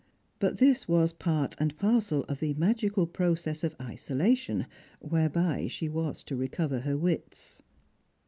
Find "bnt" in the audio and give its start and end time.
0.39-0.55